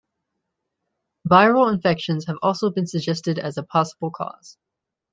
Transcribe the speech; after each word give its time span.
Viral 1.29 1.71
infections 1.71 2.25
have 2.25 2.37
also 2.41 2.71
been 2.71 2.87
suggested 2.87 3.37
as 3.37 3.57
a 3.57 3.61
possible 3.63 4.09
cause. 4.09 4.57